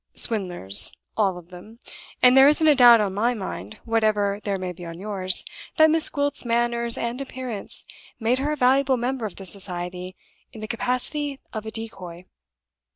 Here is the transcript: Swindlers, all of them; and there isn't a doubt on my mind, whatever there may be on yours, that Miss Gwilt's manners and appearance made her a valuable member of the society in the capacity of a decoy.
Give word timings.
Swindlers, 0.15 0.97
all 1.15 1.37
of 1.37 1.49
them; 1.49 1.77
and 2.23 2.35
there 2.35 2.47
isn't 2.47 2.67
a 2.67 2.73
doubt 2.73 2.99
on 2.99 3.13
my 3.13 3.35
mind, 3.35 3.79
whatever 3.85 4.39
there 4.43 4.57
may 4.57 4.71
be 4.71 4.83
on 4.83 4.99
yours, 4.99 5.45
that 5.77 5.91
Miss 5.91 6.09
Gwilt's 6.09 6.43
manners 6.43 6.97
and 6.97 7.21
appearance 7.21 7.85
made 8.19 8.39
her 8.39 8.51
a 8.53 8.57
valuable 8.57 8.97
member 8.97 9.27
of 9.27 9.35
the 9.35 9.45
society 9.45 10.15
in 10.53 10.59
the 10.59 10.67
capacity 10.67 11.39
of 11.53 11.67
a 11.67 11.71
decoy. 11.71 12.25